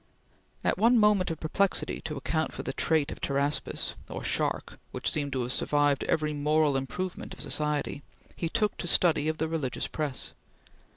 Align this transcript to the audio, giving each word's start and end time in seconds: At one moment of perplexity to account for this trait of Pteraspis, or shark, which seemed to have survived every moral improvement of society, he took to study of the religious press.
At 0.63 0.79
one 0.79 0.97
moment 0.97 1.29
of 1.29 1.39
perplexity 1.39 2.01
to 2.05 2.17
account 2.17 2.53
for 2.53 2.63
this 2.63 2.73
trait 2.75 3.11
of 3.11 3.21
Pteraspis, 3.21 3.93
or 4.09 4.23
shark, 4.23 4.79
which 4.89 5.07
seemed 5.11 5.31
to 5.33 5.43
have 5.43 5.51
survived 5.53 6.03
every 6.05 6.33
moral 6.33 6.75
improvement 6.75 7.35
of 7.35 7.39
society, 7.39 8.01
he 8.35 8.49
took 8.49 8.77
to 8.77 8.87
study 8.87 9.27
of 9.27 9.37
the 9.37 9.47
religious 9.47 9.85
press. 9.85 10.33